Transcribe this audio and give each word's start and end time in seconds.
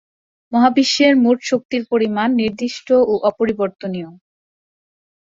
মহাবিশ্বের 0.51 1.13
মোট 1.23 1.37
শক্তির 1.43 1.83
পরিমাণ 1.91 2.29
নির্দিষ্ট 2.41 2.87
ও 3.03 3.13
অপরিবর্তনীয়। 3.29 4.09